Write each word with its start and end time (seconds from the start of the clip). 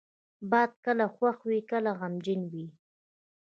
باد 0.51 0.71
کله 0.85 1.05
خوښ 1.15 1.37
وي، 1.49 1.59
کله 1.71 1.91
غمجنه 1.99 2.47
وي 2.51 2.65